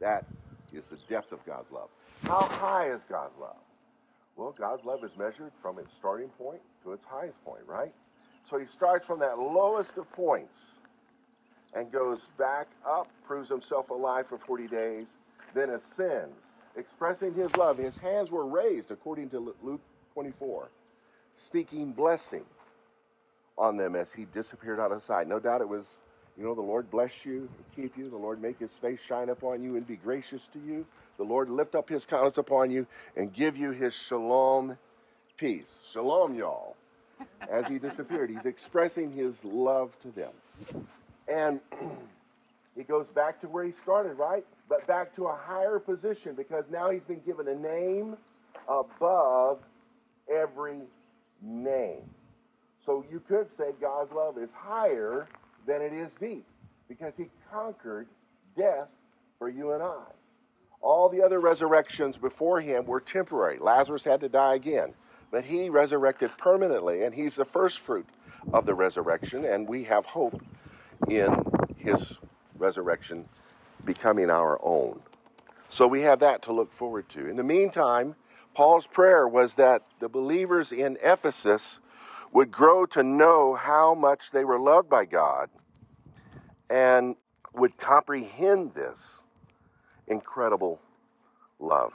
That 0.00 0.24
is 0.72 0.84
the 0.86 0.98
depth 1.08 1.32
of 1.32 1.44
God's 1.46 1.70
love. 1.70 1.88
How 2.24 2.40
high 2.40 2.90
is 2.90 3.02
God's 3.08 3.36
love? 3.40 3.56
Well, 4.36 4.54
God's 4.56 4.84
love 4.84 5.02
is 5.04 5.16
measured 5.16 5.52
from 5.60 5.78
its 5.78 5.92
starting 5.98 6.28
point 6.30 6.60
to 6.84 6.92
its 6.92 7.04
highest 7.04 7.42
point, 7.44 7.62
right? 7.66 7.92
So 8.48 8.58
he 8.58 8.66
starts 8.66 9.06
from 9.06 9.18
that 9.20 9.38
lowest 9.38 9.96
of 9.98 10.10
points 10.12 10.56
and 11.74 11.90
goes 11.90 12.28
back 12.38 12.68
up, 12.86 13.08
proves 13.26 13.48
himself 13.48 13.90
alive 13.90 14.26
for 14.28 14.38
40 14.38 14.68
days, 14.68 15.06
then 15.54 15.70
ascends, 15.70 16.36
expressing 16.76 17.34
his 17.34 17.54
love. 17.56 17.78
His 17.78 17.96
hands 17.96 18.30
were 18.30 18.46
raised, 18.46 18.90
according 18.90 19.30
to 19.30 19.54
Luke 19.62 19.80
24, 20.14 20.68
speaking 21.34 21.92
blessing 21.92 22.44
on 23.56 23.76
them 23.76 23.96
as 23.96 24.12
he 24.12 24.24
disappeared 24.26 24.80
out 24.80 24.92
of 24.92 25.02
sight. 25.02 25.26
No 25.26 25.40
doubt 25.40 25.60
it 25.60 25.68
was, 25.68 25.96
you 26.38 26.44
know, 26.44 26.54
the 26.54 26.60
Lord 26.60 26.88
bless 26.88 27.26
you 27.26 27.48
and 27.56 27.64
keep 27.74 27.98
you. 27.98 28.08
The 28.08 28.16
Lord 28.16 28.40
make 28.40 28.60
his 28.60 28.70
face 28.70 29.00
shine 29.00 29.28
upon 29.28 29.60
you 29.60 29.76
and 29.76 29.84
be 29.84 29.96
gracious 29.96 30.46
to 30.52 30.60
you. 30.60 30.86
The 31.16 31.24
Lord 31.24 31.50
lift 31.50 31.74
up 31.74 31.88
his 31.88 32.06
countenance 32.06 32.38
upon 32.38 32.70
you 32.70 32.86
and 33.16 33.34
give 33.34 33.56
you 33.56 33.72
his 33.72 33.92
shalom 33.92 34.78
peace. 35.36 35.66
Shalom, 35.92 36.36
y'all. 36.36 36.76
As 37.50 37.66
he 37.66 37.80
disappeared, 37.80 38.30
he's 38.30 38.46
expressing 38.46 39.10
his 39.10 39.34
love 39.42 39.90
to 40.02 40.12
them. 40.12 40.30
And 41.26 41.60
he 42.76 42.84
goes 42.84 43.08
back 43.08 43.40
to 43.40 43.48
where 43.48 43.64
he 43.64 43.72
started, 43.72 44.14
right? 44.14 44.46
But 44.68 44.86
back 44.86 45.16
to 45.16 45.26
a 45.26 45.36
higher 45.36 45.80
position 45.80 46.36
because 46.36 46.64
now 46.70 46.90
he's 46.90 47.02
been 47.02 47.22
given 47.26 47.48
a 47.48 47.56
name 47.56 48.16
above 48.68 49.58
every 50.32 50.78
name. 51.42 52.02
So 52.86 53.04
you 53.10 53.20
could 53.26 53.50
say 53.56 53.72
God's 53.80 54.12
love 54.12 54.38
is 54.38 54.50
higher 54.54 55.26
than 55.66 55.82
it 55.82 55.92
is 55.92 56.10
deep 56.20 56.44
because 56.88 57.12
he 57.16 57.26
conquered 57.50 58.06
death 58.56 58.88
for 59.38 59.48
you 59.48 59.72
and 59.72 59.82
I. 59.82 60.04
All 60.80 61.08
the 61.08 61.22
other 61.22 61.40
resurrections 61.40 62.16
before 62.16 62.60
him 62.60 62.86
were 62.86 63.00
temporary. 63.00 63.58
Lazarus 63.58 64.04
had 64.04 64.20
to 64.20 64.28
die 64.28 64.54
again, 64.54 64.94
but 65.30 65.44
he 65.44 65.68
resurrected 65.68 66.30
permanently, 66.38 67.02
and 67.02 67.14
he's 67.14 67.34
the 67.34 67.44
first 67.44 67.80
fruit 67.80 68.06
of 68.52 68.64
the 68.64 68.74
resurrection, 68.74 69.44
and 69.44 69.68
we 69.68 69.84
have 69.84 70.06
hope 70.06 70.40
in 71.08 71.44
his 71.76 72.18
resurrection 72.56 73.28
becoming 73.84 74.30
our 74.30 74.58
own. 74.62 75.00
So 75.68 75.86
we 75.86 76.02
have 76.02 76.20
that 76.20 76.42
to 76.42 76.52
look 76.52 76.72
forward 76.72 77.08
to. 77.10 77.28
In 77.28 77.36
the 77.36 77.42
meantime, 77.42 78.14
Paul's 78.54 78.86
prayer 78.86 79.28
was 79.28 79.54
that 79.56 79.82
the 80.00 80.08
believers 80.08 80.72
in 80.72 80.96
Ephesus 81.02 81.80
would 82.32 82.50
grow 82.50 82.86
to 82.86 83.02
know 83.02 83.54
how 83.54 83.94
much 83.94 84.30
they 84.30 84.44
were 84.44 84.58
loved 84.58 84.88
by 84.88 85.04
God 85.04 85.48
and 86.70 87.16
would 87.54 87.76
comprehend 87.78 88.74
this 88.74 89.22
incredible 90.06 90.80
love. 91.58 91.92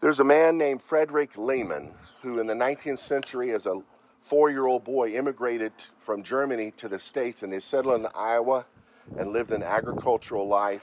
There's 0.00 0.20
a 0.20 0.24
man 0.24 0.58
named 0.58 0.80
Frederick 0.80 1.36
Lehman 1.36 1.92
who, 2.22 2.38
in 2.38 2.46
the 2.46 2.54
19th 2.54 3.00
century, 3.00 3.52
as 3.52 3.66
a 3.66 3.80
four 4.22 4.50
year 4.50 4.66
old 4.66 4.84
boy, 4.84 5.14
immigrated 5.14 5.72
from 6.00 6.22
Germany 6.22 6.72
to 6.76 6.88
the 6.88 6.98
States 6.98 7.42
and 7.42 7.52
they 7.52 7.60
settled 7.60 8.00
in 8.00 8.06
Iowa 8.14 8.64
and 9.16 9.32
lived 9.32 9.50
an 9.52 9.62
agricultural 9.62 10.46
life. 10.46 10.82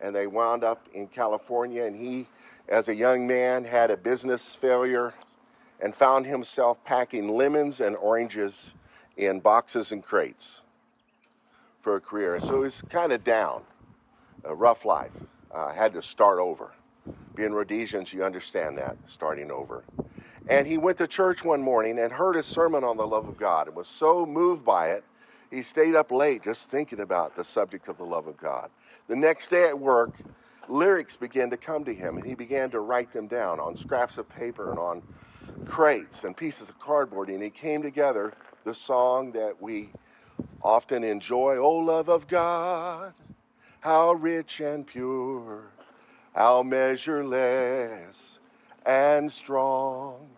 And 0.00 0.14
they 0.14 0.26
wound 0.26 0.64
up 0.64 0.86
in 0.92 1.06
California. 1.06 1.84
And 1.84 1.96
he, 1.96 2.26
as 2.68 2.88
a 2.88 2.94
young 2.94 3.26
man, 3.26 3.64
had 3.64 3.90
a 3.90 3.96
business 3.96 4.54
failure 4.54 5.14
and 5.80 5.94
found 5.94 6.26
himself 6.26 6.82
packing 6.84 7.36
lemons 7.36 7.80
and 7.80 7.96
oranges 7.96 8.74
in 9.16 9.40
boxes 9.40 9.92
and 9.92 10.02
crates 10.02 10.62
for 11.80 11.96
a 11.96 12.00
career. 12.00 12.40
So 12.40 12.62
he's 12.62 12.82
kind 12.90 13.12
of 13.12 13.24
down, 13.24 13.62
a 14.44 14.54
rough 14.54 14.84
life. 14.84 15.12
Uh, 15.52 15.72
had 15.72 15.92
to 15.94 16.02
start 16.02 16.38
over. 16.38 16.72
Being 17.34 17.52
Rhodesians, 17.52 18.12
you 18.12 18.24
understand 18.24 18.76
that, 18.78 18.96
starting 19.06 19.50
over. 19.50 19.84
And 20.48 20.66
he 20.66 20.78
went 20.78 20.98
to 20.98 21.06
church 21.06 21.44
one 21.44 21.62
morning 21.62 21.98
and 21.98 22.12
heard 22.12 22.36
a 22.36 22.42
sermon 22.42 22.84
on 22.84 22.96
the 22.96 23.06
love 23.06 23.28
of 23.28 23.36
God 23.36 23.68
and 23.68 23.76
was 23.76 23.88
so 23.88 24.26
moved 24.26 24.64
by 24.64 24.90
it, 24.90 25.04
he 25.50 25.62
stayed 25.62 25.94
up 25.94 26.10
late 26.10 26.42
just 26.42 26.68
thinking 26.68 27.00
about 27.00 27.36
the 27.36 27.44
subject 27.44 27.88
of 27.88 27.98
the 27.98 28.04
love 28.04 28.26
of 28.26 28.36
God. 28.36 28.70
The 29.08 29.16
next 29.16 29.48
day 29.48 29.64
at 29.64 29.78
work, 29.78 30.12
lyrics 30.68 31.16
began 31.16 31.50
to 31.50 31.56
come 31.56 31.84
to 31.84 31.94
him 31.94 32.16
and 32.16 32.26
he 32.26 32.34
began 32.34 32.70
to 32.70 32.80
write 32.80 33.12
them 33.12 33.28
down 33.28 33.60
on 33.60 33.76
scraps 33.76 34.18
of 34.18 34.28
paper 34.28 34.70
and 34.70 34.78
on 34.78 35.02
crates 35.64 36.24
and 36.24 36.36
pieces 36.36 36.68
of 36.68 36.78
cardboard. 36.78 37.28
And 37.28 37.42
he 37.42 37.50
came 37.50 37.82
together 37.82 38.34
the 38.64 38.74
song 38.74 39.32
that 39.32 39.62
we 39.62 39.90
often 40.62 41.02
enjoy, 41.04 41.56
Oh 41.56 41.76
Love 41.76 42.08
of 42.08 42.26
God, 42.26 43.14
how 43.80 44.12
rich 44.12 44.60
and 44.60 44.86
pure, 44.86 45.70
how 46.34 46.62
measureless 46.62 48.38
and 48.84 49.32
strong. 49.32 50.28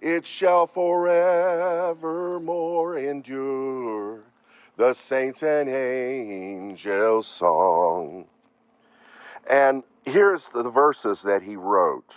It 0.00 0.26
shall 0.26 0.66
forevermore 0.66 2.98
endure 2.98 4.24
the 4.76 4.92
saints 4.92 5.42
and 5.42 5.68
angels' 5.68 7.26
song. 7.26 8.26
And 9.48 9.82
here's 10.04 10.48
the 10.48 10.64
verses 10.64 11.22
that 11.22 11.42
he 11.42 11.56
wrote. 11.56 12.14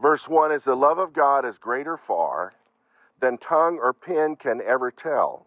Verse 0.00 0.28
1 0.28 0.52
is 0.52 0.64
the 0.64 0.76
love 0.76 0.98
of 0.98 1.12
God 1.12 1.44
is 1.44 1.58
greater 1.58 1.96
far 1.96 2.54
than 3.20 3.36
tongue 3.36 3.78
or 3.82 3.92
pen 3.92 4.36
can 4.36 4.60
ever 4.64 4.90
tell. 4.90 5.46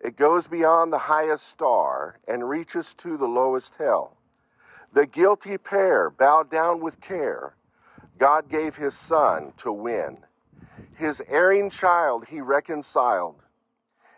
It 0.00 0.16
goes 0.16 0.46
beyond 0.46 0.92
the 0.92 0.98
highest 0.98 1.46
star 1.48 2.18
and 2.28 2.48
reaches 2.48 2.94
to 2.94 3.16
the 3.16 3.26
lowest 3.26 3.74
hell. 3.76 4.16
The 4.92 5.06
guilty 5.06 5.58
pair 5.58 6.10
bowed 6.10 6.50
down 6.50 6.80
with 6.80 7.00
care. 7.00 7.54
God 8.18 8.48
gave 8.48 8.76
his 8.76 8.94
son 8.94 9.52
to 9.58 9.72
win. 9.72 10.18
His 10.96 11.22
erring 11.28 11.70
child 11.70 12.26
he 12.26 12.40
reconciled 12.40 13.42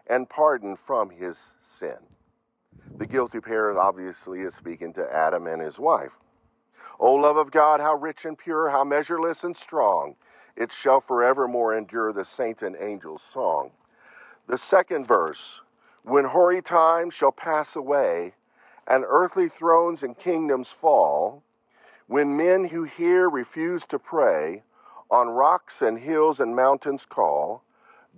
and 0.06 0.28
pardoned 0.28 0.78
from 0.78 1.10
his 1.10 1.38
sin. 1.78 1.96
The 2.96 3.06
guilty 3.06 3.40
pair 3.40 3.78
obviously 3.78 4.40
is 4.42 4.54
speaking 4.54 4.92
to 4.94 5.14
Adam 5.14 5.46
and 5.46 5.62
his 5.62 5.78
wife. 5.78 6.12
O 6.98 7.14
love 7.14 7.36
of 7.36 7.50
God, 7.50 7.80
how 7.80 7.94
rich 7.94 8.24
and 8.24 8.38
pure, 8.38 8.70
how 8.70 8.84
measureless 8.84 9.44
and 9.44 9.56
strong, 9.56 10.16
it 10.56 10.72
shall 10.72 11.00
forevermore 11.00 11.76
endure 11.76 12.12
the 12.12 12.24
saints 12.24 12.62
and 12.62 12.76
angels' 12.78 13.22
song. 13.22 13.72
The 14.46 14.58
second 14.58 15.06
verse, 15.06 15.60
when 16.02 16.24
hoary 16.24 16.62
times 16.62 17.14
shall 17.14 17.32
pass 17.32 17.76
away, 17.76 18.34
and 18.86 19.04
earthly 19.08 19.48
thrones 19.48 20.02
and 20.02 20.16
kingdoms 20.16 20.70
fall, 20.70 21.42
when 22.06 22.36
men 22.36 22.64
who 22.64 22.84
hear 22.84 23.28
refuse 23.28 23.86
to 23.86 23.98
pray, 23.98 24.62
on 25.10 25.28
rocks 25.28 25.82
and 25.82 25.98
hills 25.98 26.40
and 26.40 26.54
mountains 26.54 27.06
call, 27.06 27.62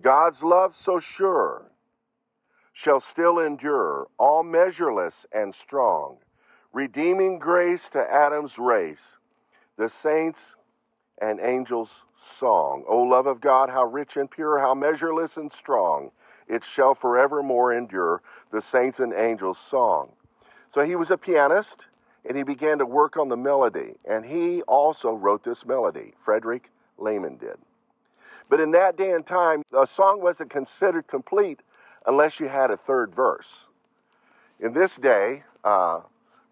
God's 0.03 0.43
love 0.43 0.75
so 0.75 0.99
sure 0.99 1.71
shall 2.73 3.01
still 3.01 3.39
endure, 3.39 4.09
all 4.19 4.43
measureless 4.43 5.25
and 5.33 5.55
strong, 5.55 6.19
redeeming 6.77 7.39
grace 7.39 7.89
to 7.89 8.13
Adam's 8.13 8.59
race, 8.59 9.17
the 9.79 9.89
saints 9.89 10.57
and 11.19 11.41
angels' 11.41 12.05
song. 12.15 12.85
O 12.87 12.99
love 12.99 13.27
of 13.27 13.41
God, 13.41 13.71
how 13.71 13.87
rich 13.87 14.19
and 14.19 14.31
pure, 14.31 14.59
how 14.59 14.75
measureless 14.75 15.39
and 15.39 15.51
strong, 15.51 16.11
it 16.47 16.63
shall 16.63 16.95
forevermore 16.95 17.73
endure, 17.73 18.21
the 18.53 18.61
saints 18.61 19.01
and 19.01 19.15
angels' 19.15 19.57
song. 19.59 20.13
So 20.69 20.85
he 20.85 20.97
was 20.97 21.11
a 21.11 21.17
pianist 21.17 21.87
and 22.29 22.37
he 22.37 22.43
began 22.43 22.77
to 22.77 22.85
work 22.85 23.17
on 23.17 23.31
the 23.31 23.37
melody, 23.39 23.95
and 24.05 24.27
he 24.27 24.61
also 24.63 25.15
wrote 25.15 25.45
this 25.45 25.65
melody. 25.65 26.13
Frederick 26.23 26.71
Lehman 26.99 27.39
did. 27.39 27.57
But 28.51 28.61
in 28.61 28.73
that 28.73 28.99
day 28.99 29.13
and 29.13 29.27
time, 29.27 29.63
a 29.73 29.87
song 29.87 30.21
wasn't 30.21 30.51
considered 30.51 31.07
complete 31.07 31.61
unless 32.05 32.39
you 32.39 32.49
had 32.49 32.71
a 32.71 32.77
third 32.77 33.15
verse. 33.15 33.65
In 34.61 34.75
this 34.75 34.97
day, 34.97 35.45
uh, 35.65 36.01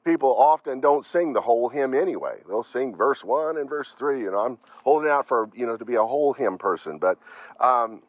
people 0.04 0.36
often 0.36 0.80
don't 0.80 1.04
sing 1.04 1.32
the 1.32 1.40
whole 1.40 1.68
hymn 1.68 1.94
anyway. 1.94 2.36
They'll 2.46 2.62
sing 2.62 2.94
verse 2.94 3.24
one 3.24 3.56
and 3.56 3.68
verse 3.68 3.94
three. 3.98 4.20
You 4.20 4.30
know, 4.30 4.38
I'm 4.38 4.58
holding 4.84 5.10
out 5.10 5.26
for 5.26 5.48
you 5.54 5.66
know 5.66 5.76
to 5.76 5.84
be 5.84 5.94
a 5.94 6.04
whole 6.04 6.34
hymn 6.34 6.58
person, 6.58 6.98
but 6.98 7.18
um, 7.58 8.02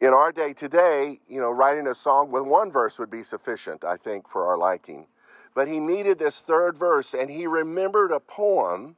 in 0.00 0.08
our 0.08 0.32
day 0.32 0.52
today, 0.52 1.20
you 1.28 1.40
know, 1.40 1.50
writing 1.50 1.86
a 1.86 1.94
song 1.94 2.30
with 2.30 2.42
one 2.42 2.70
verse 2.70 2.98
would 2.98 3.10
be 3.10 3.22
sufficient, 3.22 3.84
I 3.84 3.96
think, 3.96 4.28
for 4.28 4.46
our 4.46 4.58
liking. 4.58 5.06
But 5.54 5.68
he 5.68 5.78
needed 5.78 6.18
this 6.18 6.40
third 6.40 6.76
verse, 6.76 7.14
and 7.14 7.30
he 7.30 7.46
remembered 7.46 8.12
a 8.12 8.20
poem 8.20 8.96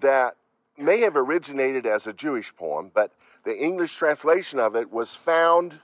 that 0.00 0.34
may 0.76 1.00
have 1.00 1.16
originated 1.16 1.86
as 1.86 2.06
a 2.06 2.12
Jewish 2.12 2.54
poem, 2.54 2.90
but 2.94 3.12
the 3.44 3.56
English 3.56 3.96
translation 3.96 4.58
of 4.58 4.76
it 4.76 4.92
was 4.92 5.16
found 5.16 5.80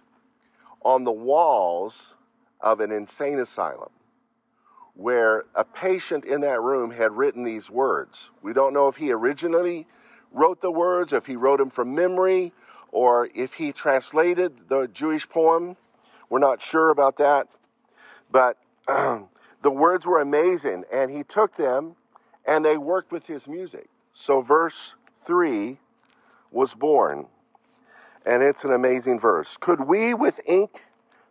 on 0.83 1.05
the 1.05 1.13
walls 1.13 2.15
of 2.61 2.81
an 2.81 2.93
insane 2.93 3.39
asylum 3.41 3.91
where 4.95 5.45
a 5.55 5.65
patient 5.65 6.25
in 6.25 6.41
that 6.43 6.61
room 6.61 6.91
had 6.91 7.17
written 7.17 7.45
these 7.45 7.71
words. 7.71 8.31
We 8.43 8.53
don't 8.53 8.73
know 8.73 8.89
if 8.89 8.97
he 8.97 9.13
originally 9.13 9.87
wrote 10.33 10.61
the 10.61 10.71
words, 10.71 11.13
if 11.13 11.27
he 11.27 11.37
wrote 11.37 11.59
them 11.59 11.71
from 11.71 11.95
memory, 11.95 12.53
or 12.93 13.29
if 13.35 13.55
he 13.55 13.73
translated 13.73 14.69
the 14.69 14.87
Jewish 14.87 15.29
poem. 15.29 15.77
We're 16.31 16.39
not 16.39 16.63
sure 16.63 16.91
about 16.91 17.17
that. 17.19 17.49
But 18.31 18.59
the 18.87 19.71
words 19.71 20.07
were 20.07 20.21
amazing, 20.21 20.85
and 20.93 21.11
he 21.11 21.25
took 21.25 21.57
them 21.57 21.97
and 22.47 22.65
they 22.65 22.77
worked 22.77 23.11
with 23.11 23.27
his 23.27 23.47
music. 23.47 23.89
So, 24.13 24.41
verse 24.41 24.95
3 25.27 25.79
was 26.51 26.75
born, 26.75 27.27
and 28.25 28.43
it's 28.43 28.65
an 28.65 28.73
amazing 28.73 29.19
verse. 29.19 29.57
Could 29.59 29.81
we 29.81 30.15
with 30.15 30.41
ink 30.47 30.85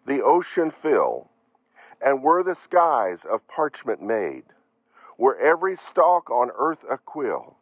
the 0.06 0.22
ocean 0.22 0.70
fill, 0.72 1.30
and 2.04 2.22
were 2.22 2.44
the 2.44 2.56
skies 2.56 3.26
of 3.26 3.48
parchment 3.48 4.02
made, 4.02 4.44
were 5.18 5.38
every 5.38 5.76
stalk 5.76 6.30
on 6.30 6.52
earth 6.58 6.84
a 6.90 6.98
quill, 6.98 7.56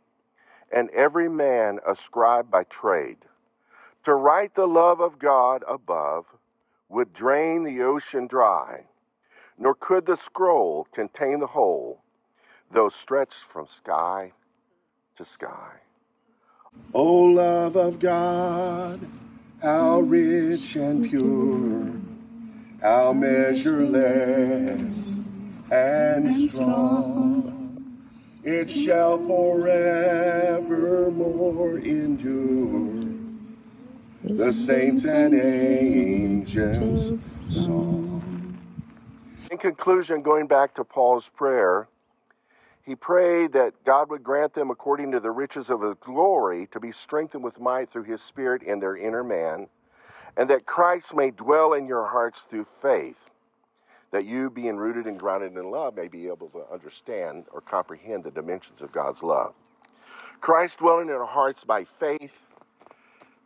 and 0.74 0.90
every 0.92 1.30
man 1.30 1.80
a 1.86 1.96
scribe 1.96 2.50
by 2.50 2.64
trade, 2.64 3.18
to 4.04 4.16
write 4.16 4.56
the 4.56 4.68
love 4.68 5.00
of 5.00 5.20
God 5.20 5.64
above 5.68 6.26
would 6.90 7.14
drain 7.14 7.64
the 7.64 7.82
ocean 7.82 8.26
dry, 8.26 8.86
nor 9.58 9.76
could 9.76 10.06
the 10.06 10.18
scroll 10.18 10.88
contain 10.94 11.40
the 11.40 11.48
whole, 11.48 12.02
though 12.72 12.90
stretched 12.90 13.44
from 13.44 13.68
sky 13.68 14.32
to 15.16 15.24
sky. 15.24 15.74
O 16.94 17.04
love 17.06 17.76
of 17.76 18.00
God, 18.00 19.00
how 19.62 20.00
rich 20.00 20.76
and 20.78 21.08
pure, 21.08 22.11
how 22.82 23.14
measureless 23.14 24.02
and 25.72 26.50
strong, 26.50 27.96
it 28.44 28.70
shall 28.70 29.20
forevermore 29.20 30.60
endure. 31.78 33.08
The 34.24 34.52
saints 34.52 35.06
and 35.06 35.34
angels' 35.34 37.22
song. 37.66 38.58
In 39.50 39.58
conclusion, 39.58 40.22
going 40.22 40.48
back 40.48 40.76
to 40.76 40.84
Paul's 40.84 41.30
prayer, 41.30 41.88
he 42.84 42.96
prayed 42.96 43.54
that 43.54 43.74
God 43.86 44.10
would 44.10 44.24
grant 44.24 44.54
them, 44.54 44.72
according 44.72 45.12
to 45.12 45.20
the 45.20 45.32
riches 45.32 45.70
of 45.70 45.82
his 45.82 45.96
glory, 46.00 46.68
to 46.72 46.80
be 46.80 46.92
strengthened 46.92 47.44
with 47.44 47.60
might 47.60 47.92
through 47.92 48.04
his 48.04 48.22
Spirit 48.22 48.64
in 48.64 48.80
their 48.80 48.96
inner 48.98 49.24
man, 49.24 49.68
and 50.38 50.50
that 50.50 50.66
Christ 50.66 51.16
may 51.16 51.32
dwell 51.32 51.74
in 51.74 51.88
your 51.88 52.08
hearts 52.08 52.42
through 52.50 52.68
faith, 52.82 53.18
that 54.12 54.26
you, 54.26 54.50
being 54.50 54.78
rooted 54.78 55.06
and 55.06 55.20
grounded 55.20 55.54
in 55.54 55.72
love, 55.72 55.96
may 55.96 56.08
be 56.08 56.28
able 56.28 56.50
to 56.50 56.66
understand 56.72 57.46
or 57.52 57.62
comprehend 57.62 58.24
the 58.24 58.32
dimensions 58.32 58.82
of 58.82 58.92
God's 58.92 59.24
love. 59.24 59.54
Christ 60.42 60.80
dwelling 60.80 61.08
in 61.08 61.14
our 61.14 61.26
hearts 61.26 61.64
by 61.64 61.84
faith 61.84 62.34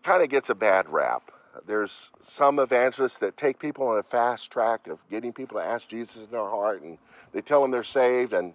kind 0.03 0.23
of 0.23 0.29
gets 0.29 0.49
a 0.49 0.55
bad 0.55 0.89
rap. 0.89 1.31
There's 1.65 2.09
some 2.21 2.59
evangelists 2.59 3.17
that 3.19 3.37
take 3.37 3.59
people 3.59 3.87
on 3.87 3.97
a 3.97 4.03
fast 4.03 4.51
track 4.51 4.87
of 4.87 4.99
getting 5.09 5.33
people 5.33 5.59
to 5.59 5.65
ask 5.65 5.87
Jesus 5.87 6.17
in 6.17 6.31
their 6.31 6.49
heart, 6.49 6.81
and 6.81 6.97
they 7.31 7.41
tell 7.41 7.61
them 7.61 7.71
they're 7.71 7.83
saved, 7.83 8.33
and 8.33 8.53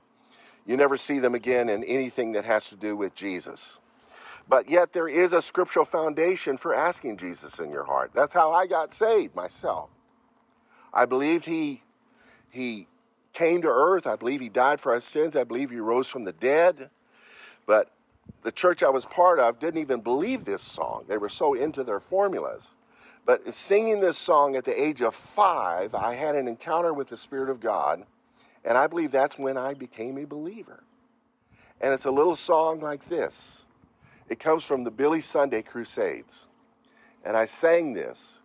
you 0.66 0.76
never 0.76 0.96
see 0.96 1.18
them 1.18 1.34
again 1.34 1.68
in 1.68 1.82
anything 1.84 2.32
that 2.32 2.44
has 2.44 2.66
to 2.68 2.76
do 2.76 2.96
with 2.96 3.14
Jesus. 3.14 3.78
But 4.49 4.68
yet, 4.68 4.92
there 4.92 5.09
is 5.09 5.32
a 5.32 5.42
scriptural 5.42 5.85
foundation 5.85 6.56
for 6.56 6.75
asking 6.75 7.18
Jesus 7.18 7.59
in 7.59 7.70
your 7.70 7.85
heart. 7.85 8.11
That's 8.14 8.35
how 8.35 8.52
I 8.52 8.66
got 8.66 8.94
saved 8.94 9.35
myself. 9.35 9.90
I 10.92 11.04
believed 11.04 11.44
he, 11.44 11.82
he 12.50 12.88
came 13.32 13.62
to 13.62 13.68
earth. 13.68 14.06
I 14.06 14.16
believe 14.16 14.40
he 14.40 14.49
died 14.49 14.80
for 14.80 14.92
our 14.92 15.00
sins. 15.00 15.37
I 15.37 15.44
believe 15.44 15.70
he 15.70 15.78
rose 15.78 16.09
from 16.09 16.25
the 16.25 16.32
dead. 16.32 16.90
But 17.66 17.90
the 18.42 18.50
church 18.50 18.82
I 18.82 18.90
was 18.90 19.04
part 19.04 19.38
of 19.38 19.61
didn't 19.61 19.80
even 19.80 20.00
believe 20.00 20.44
this 20.44 20.62
song. 20.62 21.04
They 21.06 21.18
were 21.18 21.28
so 21.28 21.54
into 21.54 21.85
their 21.85 22.00
formulas. 22.00 22.64
But 23.25 23.54
singing 23.54 24.00
this 24.00 24.18
song 24.18 24.56
at 24.56 24.64
the 24.64 24.82
age 24.82 25.02
of 25.02 25.14
five, 25.14 25.94
I 25.94 26.14
had 26.14 26.35
an 26.35 26.49
encounter 26.49 26.92
with 26.92 27.09
the 27.09 27.16
Spirit 27.16 27.50
of 27.50 27.61
God 27.61 28.04
and 28.64 28.76
I 28.76 28.87
believe 28.87 29.11
that's 29.11 29.38
when 29.38 29.56
I 29.56 29.75
became 29.75 30.18
a 30.18 30.25
believer. 30.25 30.82
And 31.80 31.94
it's 31.94 32.04
a 32.04 32.11
little 32.11 32.37
song 32.37 32.80
like 32.80 33.09
this. 33.09 33.62
It 34.30 34.38
comes 34.38 34.64
from 34.64 34.84
the 34.84 34.90
Billy 34.90 35.20
Sunday 35.20 35.60
Crusades. 35.60 36.46
And 37.25 37.37
I 37.37 37.44
sang 37.44 37.93
this, 37.93 38.38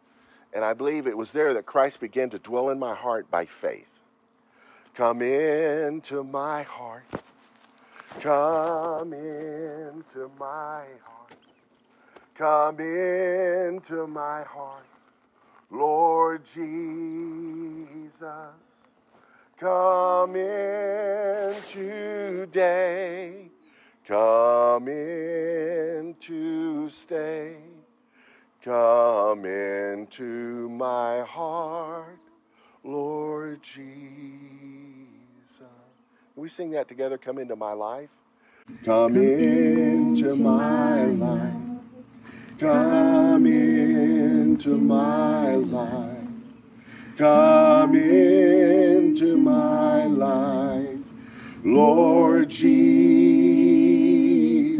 and 0.51 0.65
I 0.65 0.73
believe 0.73 1.07
it 1.07 1.17
was 1.17 1.31
there 1.31 1.53
that 1.53 1.65
Christ 1.65 2.01
began 2.01 2.29
to 2.31 2.39
dwell 2.39 2.69
in 2.69 2.79
my 2.79 2.93
heart 2.93 3.31
by 3.31 3.45
faith. 3.45 3.87
Come 4.95 5.21
into 5.21 6.23
my 6.23 6.63
heart. 6.63 7.05
Come 8.19 9.13
into 9.13 10.29
my 10.39 10.85
heart. 11.03 11.37
Come 12.33 12.79
into 12.79 14.07
my 14.07 14.43
heart. 14.43 14.85
Lord 15.69 16.41
Jesus. 16.53 16.95
Come 19.57 20.35
in 20.35 21.55
today, 21.71 23.49
come 24.07 24.87
in 24.87 26.15
to 26.19 26.89
stay, 26.89 27.55
come 28.63 29.45
into 29.45 30.69
my 30.69 31.21
heart, 31.21 32.19
Lord 32.83 33.61
Jesus. 33.63 33.85
We 36.35 36.47
sing 36.49 36.71
that 36.71 36.87
together, 36.87 37.17
come 37.17 37.37
into 37.39 37.55
my 37.55 37.73
life. 37.73 38.09
Come 38.83 39.15
into 39.15 40.35
my 40.35 41.05
life, 41.05 41.53
come 42.59 43.45
into 43.45 44.77
my 44.77 45.55
life. 45.55 46.15
Come 47.17 47.95
into 47.95 49.37
my 49.37 50.03
life, 50.05 50.97
Lord 51.63 52.49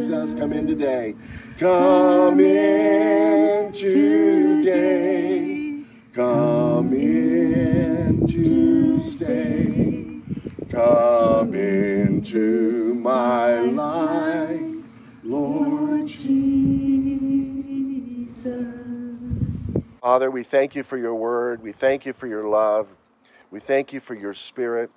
Jesus. 0.05 0.35
Come 0.35 0.53
in 0.53 0.67
today. 0.67 1.15
Come 1.57 2.39
in 2.39 3.73
today. 3.73 5.03
Come 6.13 6.93
in 6.93 8.27
to 8.27 8.99
stay. 8.99 10.21
Come 10.69 11.55
into 11.55 12.93
my 12.93 13.55
life, 13.61 14.61
Lord 15.23 16.05
Jesus. 16.05 16.35
Father, 20.01 20.29
we 20.29 20.43
thank 20.43 20.75
you 20.75 20.83
for 20.83 20.97
your 20.97 21.15
word. 21.15 21.63
We 21.63 21.71
thank 21.71 22.05
you 22.05 22.13
for 22.13 22.27
your 22.27 22.47
love. 22.47 22.87
We 23.49 23.59
thank 23.59 23.91
you 23.91 23.99
for 23.99 24.13
your 24.13 24.35
spirit. 24.35 24.91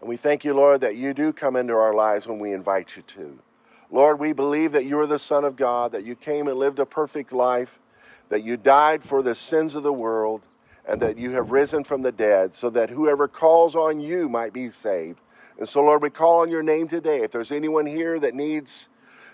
And 0.00 0.08
we 0.08 0.16
thank 0.16 0.46
you, 0.46 0.54
Lord, 0.54 0.80
that 0.80 0.96
you 0.96 1.12
do 1.12 1.30
come 1.34 1.56
into 1.56 1.74
our 1.74 1.92
lives 1.92 2.26
when 2.26 2.38
we 2.38 2.54
invite 2.54 2.96
you 2.96 3.02
to. 3.02 3.38
Lord, 3.90 4.18
we 4.18 4.32
believe 4.32 4.72
that 4.72 4.84
you 4.84 4.98
are 4.98 5.06
the 5.06 5.18
Son 5.18 5.44
of 5.44 5.56
God, 5.56 5.92
that 5.92 6.04
you 6.04 6.16
came 6.16 6.48
and 6.48 6.58
lived 6.58 6.78
a 6.78 6.86
perfect 6.86 7.32
life, 7.32 7.78
that 8.28 8.42
you 8.42 8.56
died 8.56 9.04
for 9.04 9.22
the 9.22 9.34
sins 9.34 9.74
of 9.74 9.82
the 9.82 9.92
world, 9.92 10.42
and 10.88 11.00
that 11.00 11.18
you 11.18 11.32
have 11.32 11.50
risen 11.50 11.84
from 11.84 12.02
the 12.02 12.12
dead, 12.12 12.54
so 12.54 12.70
that 12.70 12.90
whoever 12.90 13.28
calls 13.28 13.74
on 13.74 14.00
you 14.00 14.28
might 14.28 14.52
be 14.52 14.70
saved. 14.70 15.20
And 15.58 15.68
so, 15.68 15.82
Lord, 15.82 16.02
we 16.02 16.10
call 16.10 16.40
on 16.40 16.50
your 16.50 16.62
name 16.62 16.88
today. 16.88 17.22
If 17.22 17.30
there's 17.30 17.52
anyone 17.52 17.86
here 17.86 18.18
that 18.20 18.34
needs 18.34 18.88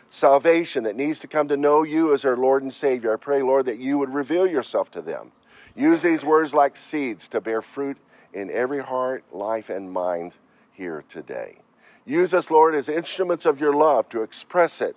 salvation 0.09 0.85
that 0.85 0.95
needs 0.95 1.19
to 1.21 1.27
come 1.27 1.49
to 1.49 1.57
know 1.57 1.83
you 1.83 2.13
as 2.13 2.23
their 2.23 2.37
Lord 2.37 2.63
and 2.63 2.73
Savior, 2.73 3.15
I 3.15 3.17
pray, 3.17 3.43
Lord, 3.43 3.65
that 3.67 3.79
you 3.79 3.99
would 3.99 4.13
reveal 4.13 4.47
yourself 4.47 4.91
to 4.93 5.01
them. 5.01 5.33
Use 5.75 6.03
these 6.03 6.25
words 6.25 6.53
like 6.53 6.77
seeds 6.77 7.29
to 7.29 7.41
bear 7.41 7.63
fruit 7.63 7.97
in 8.35 8.51
every 8.51 8.83
heart, 8.83 9.25
life, 9.33 9.71
and 9.71 9.91
mind 9.91 10.35
here 10.73 11.03
today. 11.09 11.59
Use 12.05 12.35
us, 12.35 12.51
Lord, 12.51 12.75
as 12.75 12.89
instruments 12.89 13.47
of 13.47 13.61
your 13.61 13.75
love 13.75 14.09
to 14.11 14.23
express 14.23 14.81
it 14.81 14.97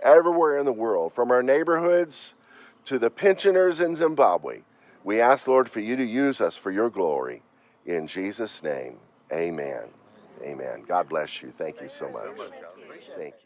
everywhere 0.00 0.58
in 0.58 0.64
the 0.64 0.72
world, 0.72 1.12
from 1.12 1.30
our 1.30 1.42
neighborhoods 1.42 2.34
to 2.84 2.98
the 2.98 3.10
pensioners 3.10 3.80
in 3.80 3.94
Zimbabwe. 3.94 4.60
We 5.04 5.20
ask, 5.20 5.46
Lord, 5.46 5.68
for 5.68 5.80
you 5.80 5.96
to 5.96 6.04
use 6.04 6.40
us 6.40 6.56
for 6.56 6.70
your 6.70 6.90
glory. 6.90 7.42
In 7.84 8.06
Jesus' 8.06 8.62
name, 8.62 8.98
amen. 9.32 9.88
Amen. 10.42 10.84
God 10.86 11.08
bless 11.08 11.42
you. 11.42 11.52
Thank 11.56 11.80
you 11.80 11.88
so 11.88 12.08
much. 12.08 12.24
Thank 13.16 13.34
you. 13.34 13.40